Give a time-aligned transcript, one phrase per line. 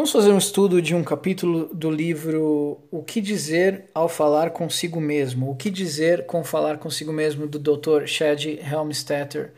[0.00, 4.98] Vamos fazer um estudo de um capítulo do livro O que dizer ao falar consigo
[4.98, 5.50] mesmo?
[5.50, 8.06] O que dizer com falar consigo mesmo do Dr.
[8.06, 9.52] Chad Helmstetter.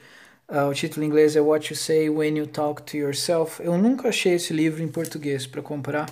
[0.49, 3.63] Uh, o título em inglês é What You Say When You Talk to Yourself.
[3.63, 6.11] Eu nunca achei esse livro em português para comprar.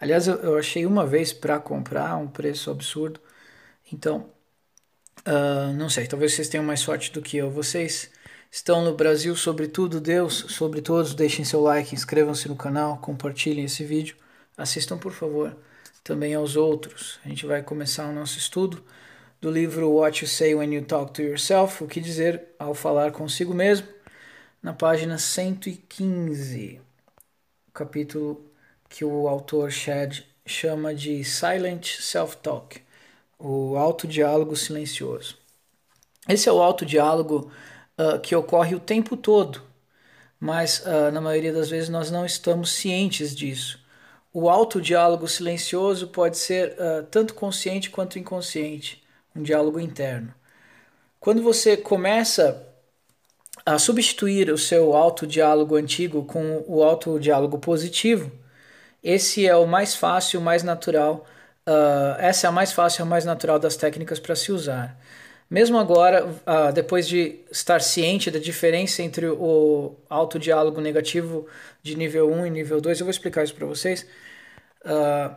[0.00, 3.20] Aliás, eu, achei uma vez para comprar, um preço absurdo.
[3.92, 4.30] Então,
[5.28, 7.52] uh, não sei, talvez vocês tenham mais sorte do que eu.
[7.52, 8.10] Vocês
[8.54, 13.82] estão no Brasil, sobretudo Deus, sobre todos, deixem seu like, inscrevam-se no canal, compartilhem esse
[13.82, 14.16] vídeo,
[14.56, 15.56] assistam por favor
[16.04, 17.18] também aos outros.
[17.24, 18.80] A gente vai começar o nosso estudo
[19.40, 23.10] do livro What You Say When You Talk to Yourself, o que dizer ao falar
[23.10, 23.88] consigo mesmo,
[24.62, 26.80] na página 115,
[27.72, 28.40] capítulo
[28.88, 32.80] que o autor Chad chama de Silent Self-Talk,
[33.36, 35.36] o autodiálogo silencioso.
[36.28, 37.50] Esse é o autodiálogo
[37.98, 39.62] uh, que ocorre o tempo todo,
[40.38, 43.82] mas uh, na maioria das vezes nós não estamos cientes disso.
[44.32, 49.02] O autodiálogo silencioso pode ser uh, tanto consciente quanto inconsciente,
[49.34, 50.34] um diálogo interno.
[51.20, 52.66] Quando você começa
[53.64, 58.30] a substituir o seu autodiálogo antigo com o autodiálogo positivo,
[59.02, 61.26] esse é o mais fácil, o mais natural.
[61.66, 64.98] Uh, essa é a mais fácil, a mais natural das técnicas para se usar.
[65.54, 71.46] Mesmo agora, uh, depois de estar ciente da diferença entre o autodiálogo negativo
[71.80, 74.04] de nível 1 e nível 2, eu vou explicar isso para vocês.
[74.84, 75.32] Uh,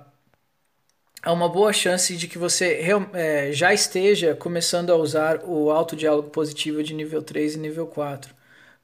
[1.22, 6.32] há uma boa chance de que você é, já esteja começando a usar o autodiálogo
[6.32, 8.34] positivo de nível 3 e nível 4,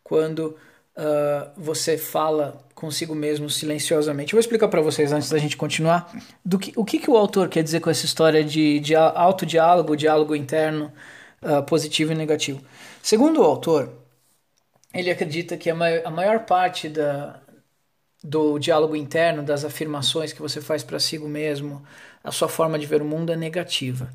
[0.03, 0.55] quando
[0.95, 4.33] uh, você fala consigo mesmo silenciosamente.
[4.33, 7.17] Eu vou explicar para vocês antes da gente continuar do que, o que, que o
[7.17, 10.93] autor quer dizer com essa história de, de autodiálogo, diálogo interno
[11.43, 12.61] uh, positivo e negativo.
[13.01, 13.91] Segundo o autor,
[14.93, 17.39] ele acredita que a maior, a maior parte da,
[18.23, 21.83] do diálogo interno, das afirmações que você faz para si mesmo,
[22.23, 24.09] a sua forma de ver o mundo é negativa.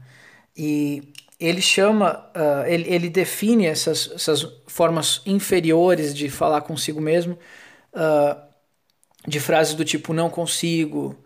[0.56, 7.38] E ele chama, uh, ele, ele define essas, essas formas inferiores de falar consigo mesmo
[7.92, 8.48] uh,
[9.26, 11.16] de frases do tipo não consigo,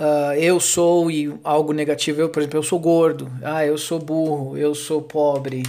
[0.00, 3.98] uh, eu sou e algo negativo, eu, por exemplo, eu sou gordo, ah, eu sou
[3.98, 5.62] burro, eu sou pobre,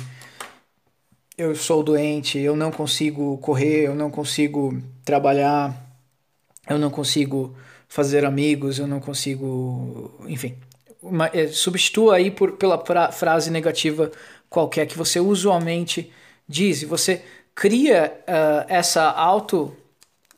[1.37, 5.75] eu sou doente, eu não consigo correr, eu não consigo trabalhar,
[6.69, 7.55] eu não consigo
[7.87, 10.55] fazer amigos, eu não consigo, enfim,
[11.01, 14.11] uma, é, substitua aí por, pela pra, frase negativa
[14.49, 16.11] qualquer que você usualmente
[16.47, 16.83] diz.
[16.83, 17.21] E você
[17.55, 19.75] cria uh, essa auto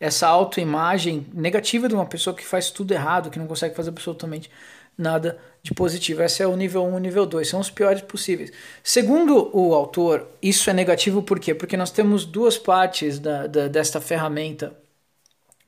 [0.04, 4.52] essa autoimagem negativa de uma pessoa que faz tudo errado, que não consegue fazer absolutamente
[4.98, 6.22] nada de positivo.
[6.22, 8.52] Esse é o nível 1 e nível 2, são os piores possíveis.
[8.84, 11.56] Segundo o autor, isso é negativo por quê?
[11.56, 14.78] Porque nós temos duas partes da, da desta ferramenta,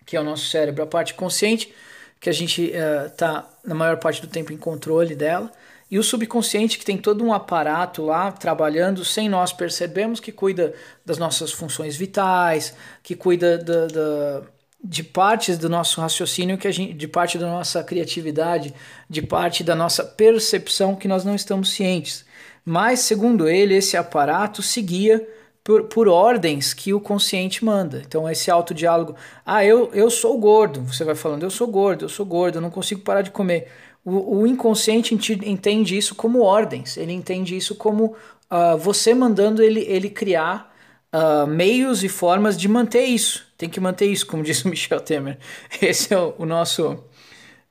[0.06, 1.74] que é o nosso cérebro, a parte consciente,
[2.20, 2.74] que a gente
[3.08, 5.50] está uh, na maior parte do tempo em controle dela,
[5.90, 10.74] e o subconsciente, que tem todo um aparato lá trabalhando sem nós percebermos, que cuida
[11.06, 12.74] das nossas funções vitais,
[13.04, 14.42] que cuida da, da,
[14.84, 18.74] de partes do nosso raciocínio, que gente, de parte da nossa criatividade,
[19.08, 22.26] de parte da nossa percepção que nós não estamos cientes.
[22.66, 25.28] Mas, segundo ele, esse aparato seguia
[25.64, 28.02] por, por ordens que o consciente manda.
[28.06, 29.16] Então, esse autodiálogo,
[29.46, 32.62] ah, eu, eu sou gordo, você vai falando, eu sou gordo, eu sou gordo, eu
[32.62, 33.68] não consigo parar de comer
[34.06, 38.16] o, o inconsciente entende isso como ordens, ele entende isso como
[38.52, 40.74] uh, você mandando ele, ele criar
[41.12, 43.46] uh, meios e formas de manter isso.
[43.58, 45.40] Tem que manter isso, como disse o Michel Temer.
[45.82, 47.04] Esse é o, o nosso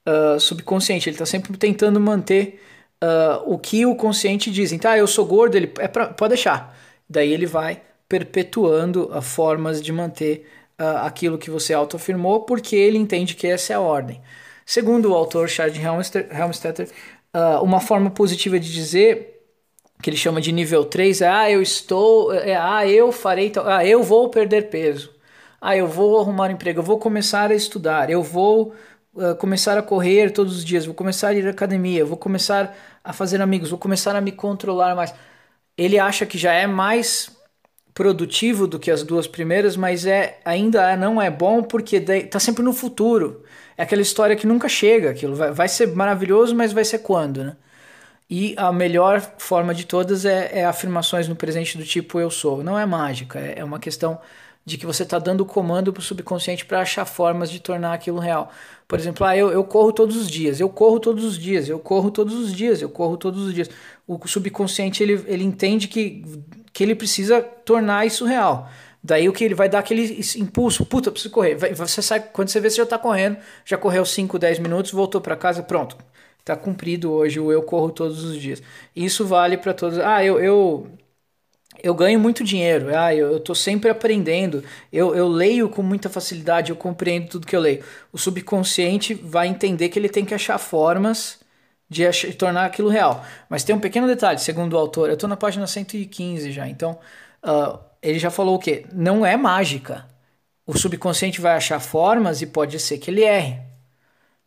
[0.07, 2.61] uh, subconsciente, ele está sempre tentando manter
[3.45, 4.73] o que o consciente diz.
[4.73, 6.75] Então, ah, eu sou gordo, ele é pra, pode deixar.
[7.07, 13.47] Daí ele vai perpetuando formas de manter aquilo que você autoafirmou, porque ele entende que
[13.47, 14.23] essa é a ordem.
[14.67, 16.89] Segundo o autor Chad Helmstetter,
[17.35, 19.35] uh, uma forma positiva de dizer
[20.03, 23.85] que ele chama de nível 3 é ah, eu estou, é, ah, eu farei, ah,
[23.87, 25.11] eu vou perder peso.
[25.61, 28.75] Ah, eu vou arrumar um emprego, eu vou começar a estudar, eu vou
[29.15, 32.77] uh, começar a correr todos os dias, vou começar a ir à academia, vou começar
[33.03, 35.15] a fazer amigos, vou começar a me controlar mais.
[35.77, 37.31] Ele acha que já é mais
[37.95, 42.63] produtivo do que as duas primeiras, mas é ainda não é bom porque está sempre
[42.63, 43.44] no futuro
[43.77, 47.45] é aquela história que nunca chega, aquilo vai, vai ser maravilhoso, mas vai ser quando,
[47.45, 47.57] né?
[48.29, 52.65] E a melhor forma de todas é, é afirmações no presente do tipo eu sou.
[52.65, 54.19] Não é mágica, é, é uma questão
[54.65, 58.19] de que você está dando comando para o subconsciente para achar formas de tornar aquilo
[58.19, 58.51] real.
[58.89, 61.79] Por exemplo, ah, eu, eu corro todos os dias, eu corro todos os dias, eu
[61.79, 63.69] corro todos os dias, eu corro todos os dias.
[64.07, 66.25] O subconsciente ele, ele entende que,
[66.73, 68.71] que ele precisa tornar isso real.
[69.05, 71.57] Daí o que ele vai dar aquele impulso, puta, preciso correr.
[71.75, 75.21] Você sai, quando você vê, você já está correndo, já correu 5, 10 minutos, voltou
[75.21, 75.97] para casa, pronto.
[76.41, 78.63] Está cumprido hoje o eu corro todos os dias.
[78.97, 79.99] Isso vale para todos.
[79.99, 80.91] Ah, eu, eu
[81.83, 86.71] eu ganho muito dinheiro, ah, eu estou sempre aprendendo, eu, eu leio com muita facilidade,
[86.71, 87.85] eu compreendo tudo que eu leio.
[88.13, 91.41] O subconsciente vai entender que ele tem que achar formas
[91.89, 93.25] de achar, tornar aquilo real.
[93.49, 96.99] Mas tem um pequeno detalhe, segundo o autor, eu estou na página 115 já, então
[97.45, 98.85] uh, ele já falou o quê?
[98.93, 100.07] Não é mágica.
[100.67, 103.61] O subconsciente vai achar formas e pode ser que ele erre.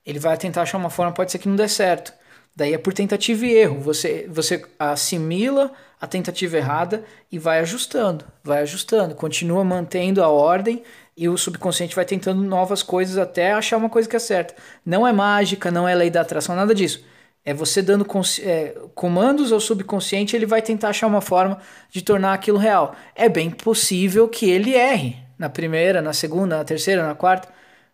[0.06, 2.14] Ele vai tentar achar uma forma, pode ser que não dê certo.
[2.56, 3.80] Daí é por tentativa e erro.
[3.82, 10.84] Você, você assimila a tentativa errada e vai ajustando, vai ajustando, continua mantendo a ordem
[11.16, 14.56] e o subconsciente vai tentando novas coisas até achar uma coisa que é certa.
[14.86, 17.04] Não é mágica, não é lei da atração, nada disso.
[17.48, 18.06] É você dando
[18.44, 21.60] é, comandos ao subconsciente, ele vai tentar achar uma forma
[21.90, 22.94] de tornar aquilo real.
[23.16, 27.48] É bem possível que ele erre na primeira, na segunda, na terceira, na quarta,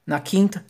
[0.08, 0.66] na quinta.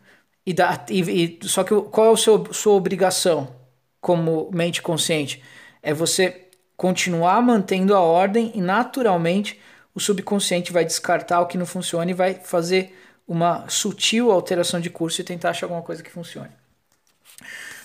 [0.46, 3.64] E, dá, e, e só que qual é a sua, obrigação?
[4.04, 5.42] como mente consciente.
[5.82, 9.58] É você continuar mantendo a ordem e naturalmente
[9.96, 12.94] o subconsciente vai descartar o que não funciona e vai fazer
[13.26, 16.50] uma sutil alteração de curso e tentar achar alguma coisa que funcione.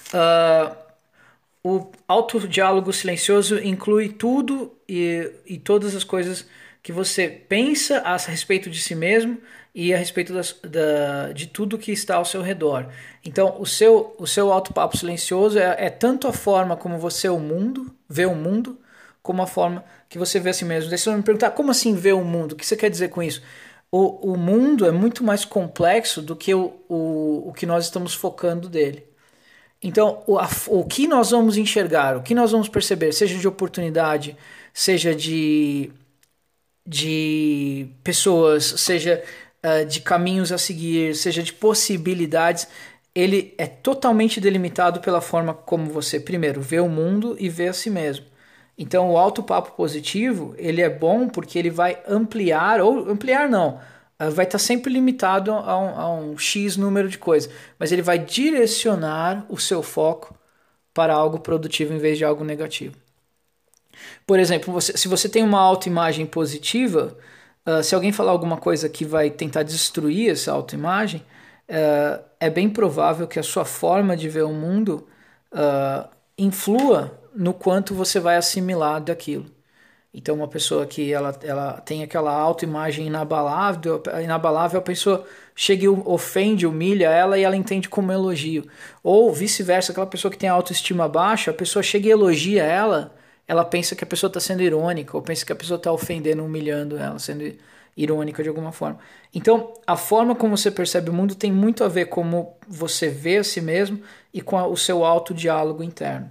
[0.09, 0.75] Uh,
[1.69, 6.47] o autodiálogo silencioso inclui tudo e, e todas as coisas
[6.83, 9.39] que você pensa a respeito de si mesmo
[9.75, 12.89] e a respeito das, da, de tudo que está ao seu redor.
[13.23, 17.39] Então, o seu, o seu auto-papo silencioso é, é, tanto a forma como você o
[17.39, 18.79] mundo, vê o mundo,
[19.23, 20.89] como a forma que você vê a si mesmo.
[20.89, 22.53] Daí você vai me perguntar, como assim vê o mundo?
[22.53, 23.43] O que você quer dizer com isso?
[23.91, 28.15] O, o mundo é muito mais complexo do que o, o, o que nós estamos
[28.15, 29.08] focando dele.
[29.83, 33.47] Então, o, a, o que nós vamos enxergar, o que nós vamos perceber, seja de
[33.47, 34.37] oportunidade,
[34.75, 35.91] seja de,
[36.87, 39.23] de pessoas, seja
[39.65, 42.67] uh, de caminhos a seguir, seja de possibilidades,
[43.15, 47.73] ele é totalmente delimitado pela forma como você, primeiro, vê o mundo e vê a
[47.73, 48.27] si mesmo.
[48.77, 53.81] Então, o alto papo positivo, ele é bom porque ele vai ampliar, ou ampliar não,
[54.19, 58.19] vai estar sempre limitado a um, a um X número de coisas, mas ele vai
[58.19, 60.35] direcionar o seu foco
[60.93, 62.97] para algo produtivo em vez de algo negativo.
[64.27, 67.17] Por exemplo, você, se você tem uma autoimagem positiva,
[67.67, 71.25] uh, se alguém falar alguma coisa que vai tentar destruir essa autoimagem,
[71.69, 75.07] uh, é bem provável que a sua forma de ver o mundo
[75.53, 79.47] uh, influa no quanto você vai assimilar daquilo.
[80.19, 85.25] Então, uma pessoa que ela, ela tem aquela autoimagem inabalável, inabalável, a pessoa
[85.55, 88.67] chega e ofende, humilha ela e ela entende como elogio.
[89.01, 93.15] Ou vice-versa, aquela pessoa que tem autoestima baixa, a pessoa chega e elogia ela
[93.47, 96.45] ela pensa que a pessoa está sendo irônica, ou pensa que a pessoa está ofendendo,
[96.45, 97.51] humilhando ela, sendo
[97.97, 98.99] irônica de alguma forma.
[99.35, 103.09] Então, a forma como você percebe o mundo tem muito a ver com como você
[103.09, 104.03] vê a si mesmo
[104.35, 106.31] e com a, o seu autodiálogo interno.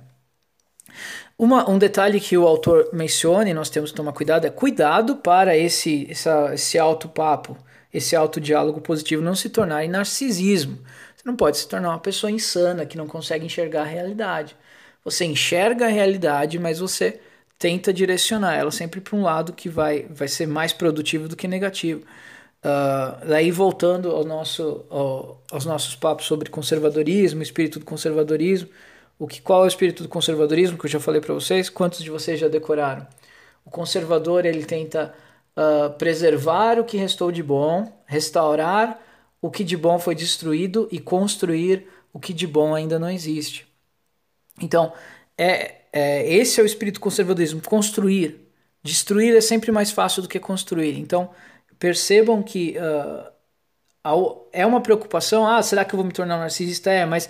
[1.38, 5.18] Uma, um detalhe que o autor menciona e nós temos que tomar cuidado é cuidado
[5.18, 7.56] para esse, essa, esse auto-papo,
[7.94, 10.80] esse autodiálogo positivo não se tornar em narcisismo.
[11.16, 14.56] Você não pode se tornar uma pessoa insana que não consegue enxergar a realidade.
[15.06, 17.20] Você enxerga a realidade, mas você
[17.60, 21.48] tenta direcionar ela sempre para um lado que vai, vai ser mais produtivo do que
[21.48, 22.02] negativo.
[22.64, 28.70] Uh, daí voltando ao nosso, ao, aos nossos papos sobre conservadorismo, espírito do conservadorismo,
[29.20, 31.70] o que qual é o espírito do conservadorismo que eu já falei para vocês?
[31.70, 33.08] Quantos de vocês já decoraram?
[33.66, 35.14] O conservador ele tenta
[35.56, 39.00] uh, preservar o que restou de bom, restaurar
[39.42, 43.68] o que de bom foi destruído e construir o que de bom ainda não existe.
[44.62, 44.94] Então,
[45.38, 48.40] é, é, esse é o espírito do conservadorismo, construir.
[48.84, 50.98] Destruir é sempre mais fácil do que construir.
[50.98, 51.30] Então,
[51.78, 53.32] percebam que uh,
[54.52, 55.46] é uma preocupação.
[55.48, 56.90] Ah, será que eu vou me tornar narcisista?
[56.92, 57.30] É, mas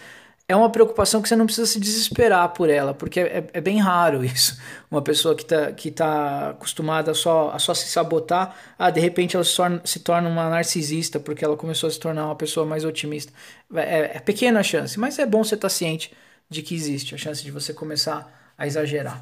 [0.50, 3.80] é uma preocupação que você não precisa se desesperar por ela, porque é, é bem
[3.80, 4.58] raro isso.
[4.90, 9.36] Uma pessoa que está que tá acostumada só, a só se sabotar, ah, de repente
[9.36, 12.66] ela se torna, se torna uma narcisista porque ela começou a se tornar uma pessoa
[12.66, 13.34] mais otimista.
[13.76, 16.14] É, é pequena a chance, mas é bom você estar tá ciente
[16.50, 19.22] de que existe a chance de você começar a exagerar.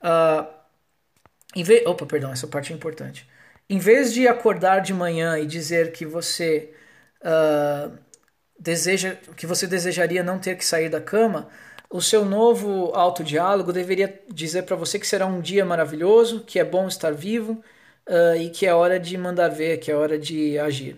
[0.00, 0.46] Uh,
[1.54, 3.28] em vez, opa, perdão, essa parte é importante.
[3.68, 6.72] Em vez de acordar de manhã e dizer que você
[7.20, 7.92] uh,
[8.58, 11.48] deseja, que você desejaria não ter que sair da cama,
[11.90, 16.64] o seu novo autodiálogo deveria dizer para você que será um dia maravilhoso, que é
[16.64, 17.62] bom estar vivo
[18.06, 20.96] uh, e que é hora de mandar ver, que é hora de agir.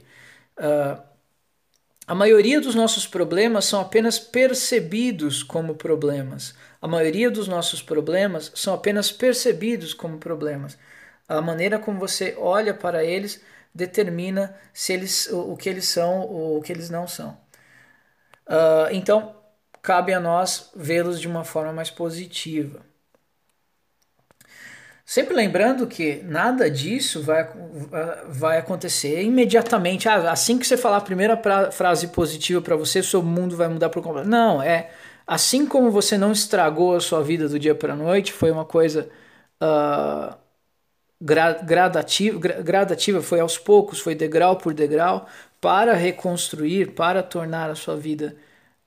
[0.58, 1.00] Uh,
[2.06, 6.56] a maioria dos nossos problemas são apenas percebidos como problemas.
[6.82, 10.76] A maioria dos nossos problemas são apenas percebidos como problemas.
[11.28, 13.40] A maneira como você olha para eles
[13.72, 17.38] determina se eles, o, o que eles são ou o que eles não são.
[18.50, 19.36] Uh, então,
[19.80, 22.80] cabe a nós vê-los de uma forma mais positiva.
[25.10, 27.48] Sempre lembrando que nada disso vai,
[28.28, 30.08] vai acontecer imediatamente.
[30.08, 33.66] Ah, assim que você falar a primeira pra, frase positiva para você, seu mundo vai
[33.68, 34.28] mudar por completo.
[34.28, 34.90] Não, é
[35.26, 38.64] assim como você não estragou a sua vida do dia para a noite, foi uma
[38.64, 39.08] coisa
[39.60, 40.36] uh,
[41.20, 45.26] gra, gradativa, gra, gradativa, foi aos poucos, foi degrau por degrau,
[45.60, 48.36] para reconstruir, para tornar a sua vida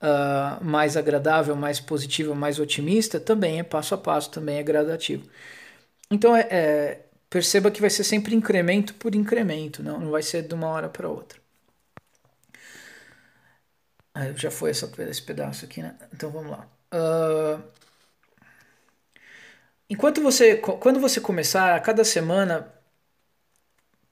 [0.01, 5.29] uh, mais agradável, mais positiva, mais otimista, também é passo a passo, também é gradativo.
[6.11, 10.43] Então, é, é, perceba que vai ser sempre incremento por incremento, não, não vai ser
[10.43, 11.39] de uma hora para outra.
[14.13, 15.95] Ah, já foi essa, esse pedaço aqui, né?
[16.13, 16.67] Então vamos lá.
[16.93, 17.63] Uh,
[19.89, 22.72] enquanto você, quando você começar a cada semana,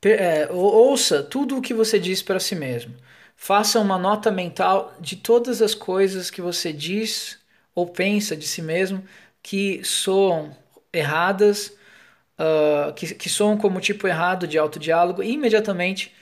[0.10, 2.96] é, ouça tudo o que você diz para si mesmo.
[3.36, 7.39] Faça uma nota mental de todas as coisas que você diz
[7.75, 9.03] ou pensa de si mesmo
[9.41, 10.55] que soam
[10.93, 11.75] erradas
[12.41, 16.13] uh, que, que soam como tipo errado de autodiálogo e imediatamente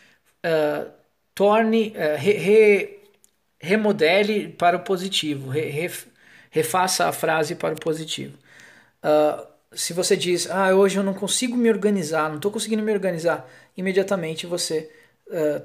[0.45, 0.89] uh,
[1.33, 2.99] torne, uh, re, re,
[3.59, 5.91] remodele para o positivo, re, re,
[6.51, 8.37] refaça a frase para o positivo.
[9.73, 13.49] Se você diz, ah, hoje eu não consigo me organizar, não estou conseguindo me organizar,
[13.77, 14.89] imediatamente você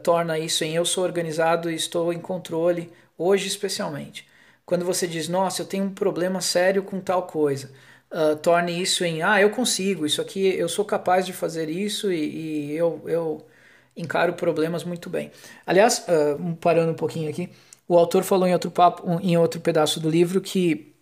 [0.02, 4.26] torna isso em eu sou organizado e estou em controle, hoje especialmente.
[4.66, 7.70] Quando você diz, nossa, eu tenho um problema sério com tal coisa,
[8.10, 12.10] uh, torne isso em ah, eu consigo, isso aqui, eu sou capaz de fazer isso
[12.12, 13.46] e, e eu, eu
[13.96, 15.30] encaro problemas muito bem.
[15.66, 17.50] Aliás, uh, parando um pouquinho aqui,
[17.86, 20.93] o autor falou em outro papo, em outro pedaço do livro que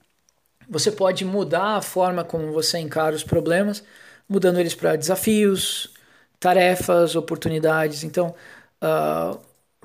[0.73, 3.85] você pode mudar a forma como você encara os problemas,
[4.29, 5.93] mudando eles para desafios,
[6.41, 8.05] tarefas, oportunidades.
[8.05, 8.35] Então,
[8.83, 9.39] uh,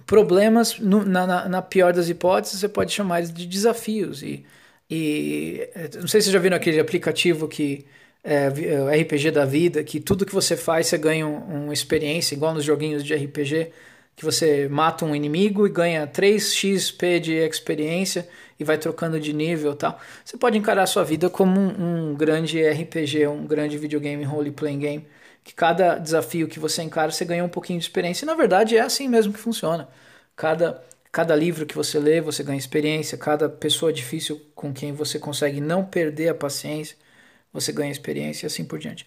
[0.05, 4.23] problemas, no, na, na, pior das hipóteses, você pode chamar eles de desafios.
[4.23, 4.45] E
[4.89, 7.85] e não sei se vocês já viram aquele aplicativo que
[8.23, 12.35] é, é RPG da vida, que tudo que você faz você ganha um, uma experiência,
[12.35, 13.71] igual nos joguinhos de RPG,
[14.15, 18.27] que você mata um inimigo e ganha 3 XP de experiência
[18.59, 19.99] e vai trocando de nível tal.
[20.23, 24.79] Você pode encarar a sua vida como um, um grande RPG, um grande videogame role-playing
[24.79, 25.07] game,
[25.43, 28.25] que cada desafio que você encara você ganha um pouquinho de experiência.
[28.25, 29.87] E na verdade é assim mesmo que funciona.
[30.35, 30.83] Cada
[31.17, 33.17] Cada livro que você lê, você ganha experiência.
[33.17, 36.95] Cada pessoa difícil com quem você consegue não perder a paciência,
[37.51, 39.03] você ganha experiência e assim por diante.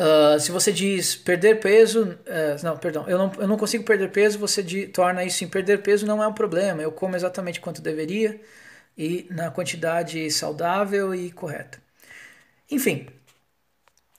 [0.00, 4.10] Uh, se você diz perder peso, uh, não, perdão, eu não, eu não consigo perder
[4.10, 6.82] peso, você de, torna isso em perder peso não é um problema.
[6.82, 8.40] Eu como exatamente quanto deveria
[8.96, 11.78] e na quantidade saudável e correta.
[12.70, 13.08] Enfim,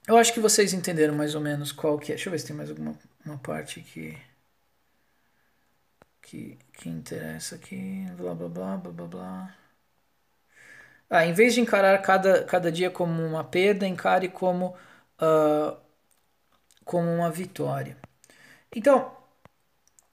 [0.08, 2.16] eu acho que vocês entenderam mais ou menos qual que é.
[2.16, 2.96] Deixa eu ver se tem mais alguma
[3.26, 4.18] uma parte que
[6.22, 9.56] que, que interessa aqui, blá blá blá blá blá blá.
[11.10, 14.76] Ah, em vez de encarar cada, cada dia como uma perda, encare como,
[15.22, 15.78] uh,
[16.84, 17.98] como uma vitória.
[18.75, 19.12] Então,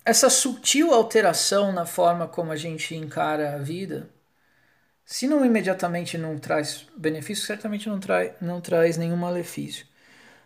[0.05, 4.09] essa sutil alteração na forma como a gente encara a vida,
[5.05, 9.87] se não imediatamente não traz benefício, certamente não, trai, não traz nenhum malefício.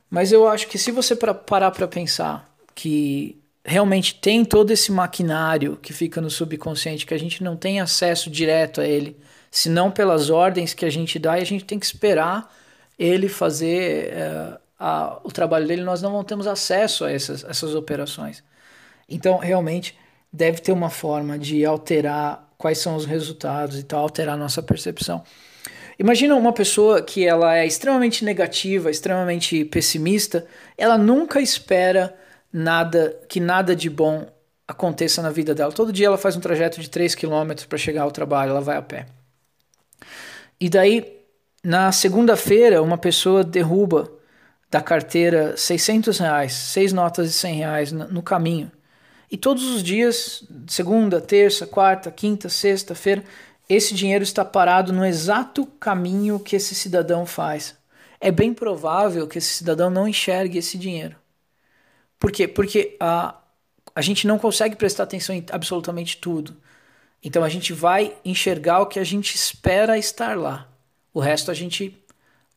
[0.09, 5.77] Mas eu acho que se você parar para pensar que realmente tem todo esse maquinário
[5.77, 9.17] que fica no subconsciente, que a gente não tem acesso direto a ele,
[9.51, 12.53] senão pelas ordens que a gente dá e a gente tem que esperar
[13.03, 18.43] ele fazer é, a, o trabalho dele, nós não temos acesso a essas, essas operações.
[19.09, 19.99] Então, realmente,
[20.33, 24.63] deve ter uma forma de alterar quais são os resultados e tal, alterar a nossa
[24.63, 25.23] percepção.
[25.99, 30.47] Imagina uma pessoa que ela é extremamente negativa, extremamente pessimista,
[30.79, 32.17] ela nunca espera
[32.53, 34.27] nada que nada de bom
[34.67, 35.73] aconteça na vida dela.
[35.73, 38.77] Todo dia ela faz um trajeto de 3 km para chegar ao trabalho, ela vai
[38.77, 39.07] a pé.
[40.59, 41.22] E daí,
[41.63, 44.11] na segunda-feira, uma pessoa derruba
[44.71, 48.73] da carteira 600 reais, seis notas de 100 reais no caminho.
[49.31, 53.23] E todos os dias, segunda, terça, quarta, quinta, sexta-feira,
[53.69, 57.77] esse dinheiro está parado no exato caminho que esse cidadão faz.
[58.21, 61.17] É bem provável que esse cidadão não enxergue esse dinheiro.
[62.19, 62.47] Por quê?
[62.47, 63.37] Porque a,
[63.95, 66.57] a gente não consegue prestar atenção em absolutamente tudo.
[67.23, 70.72] Então a gente vai enxergar o que a gente espera estar lá.
[71.13, 71.99] O resto a gente.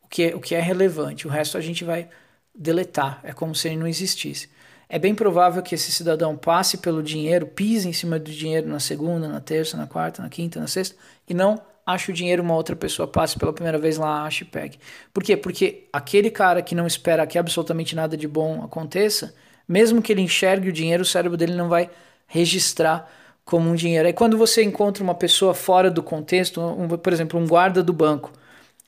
[0.02, 1.26] O que, é, o que é relevante.
[1.26, 2.08] O resto a gente vai
[2.54, 3.20] deletar.
[3.22, 4.48] É como se ele não existisse.
[4.88, 8.78] É bem provável que esse cidadão passe pelo dinheiro, pise em cima do dinheiro na
[8.78, 10.94] segunda, na terça, na quarta, na quinta, na sexta
[11.28, 14.46] e não ache o dinheiro, uma outra pessoa passe pela primeira vez lá, ache e
[14.46, 14.78] pegue.
[15.14, 15.36] Por quê?
[15.36, 19.34] Porque aquele cara que não espera que absolutamente nada de bom aconteça,
[19.68, 21.88] mesmo que ele enxergue o dinheiro, o cérebro dele não vai
[22.26, 23.08] registrar
[23.44, 24.06] como um dinheiro.
[24.06, 27.92] Aí quando você encontra uma pessoa fora do contexto, um, por exemplo, um guarda do
[27.92, 28.32] banco,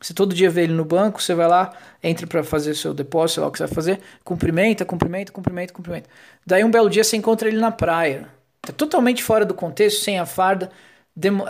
[0.00, 3.34] você todo dia vê ele no banco, você vai lá, entra para fazer seu depósito,
[3.34, 6.08] sei lá o que você vai fazer, cumprimenta, cumprimenta, cumprimenta, cumprimenta.
[6.46, 8.28] Daí um belo dia você encontra ele na praia.
[8.62, 10.70] Tá totalmente fora do contexto, sem a farda.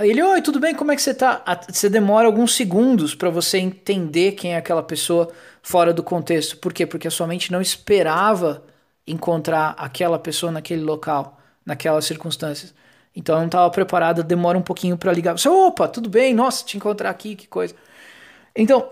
[0.00, 0.75] Ele, oi, tudo bem?
[0.75, 1.43] Como é que você tá?
[1.69, 5.31] Você demora alguns segundos para você entender quem é aquela pessoa
[5.62, 6.57] fora do contexto.
[6.57, 6.87] Por quê?
[6.87, 8.64] Porque a sua mente não esperava
[9.07, 12.73] encontrar aquela pessoa naquele local, naquelas circunstâncias.
[13.14, 15.37] Então não estava preparada, demora um pouquinho para ligar.
[15.37, 16.33] Você, opa, tudo bem?
[16.33, 17.75] Nossa, te encontrar aqui, que coisa.
[18.55, 18.90] Então,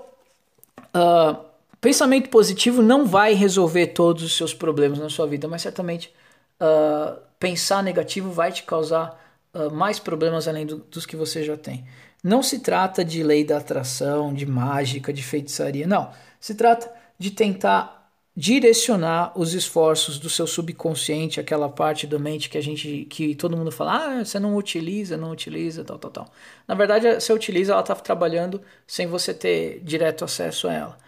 [0.94, 1.44] uh,
[1.80, 6.12] pensamento positivo não vai resolver todos os seus problemas na sua vida, mas certamente
[6.60, 9.20] uh, pensar negativo vai te causar
[9.54, 11.86] uh, mais problemas além do, dos que você já tem.
[12.22, 16.10] Não se trata de lei da atração, de mágica, de feitiçaria, não.
[16.40, 17.95] Se trata de tentar
[18.36, 23.56] direcionar os esforços do seu subconsciente, aquela parte da mente que a gente, que todo
[23.56, 26.28] mundo fala, ah, você não utiliza, não utiliza, tal, tal, tal.
[26.68, 30.98] Na verdade, você utiliza, ela está trabalhando sem você ter direto acesso a ela.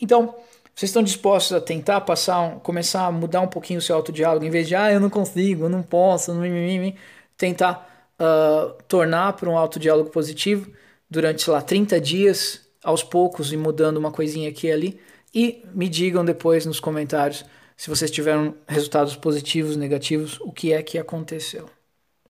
[0.00, 0.36] Então,
[0.76, 4.44] vocês estão dispostos a tentar passar, um, começar a mudar um pouquinho o seu autodiálogo,
[4.44, 6.94] em vez de, ah, eu não consigo, eu não posso, não mimimi,
[7.36, 10.70] tentar uh, tornar para um autodiálogo positivo
[11.10, 15.00] durante, sei lá, 30 dias, aos poucos, e mudando uma coisinha aqui e ali,
[15.34, 17.44] e me digam depois nos comentários
[17.76, 21.68] se vocês tiveram resultados positivos, negativos, o que é que aconteceu.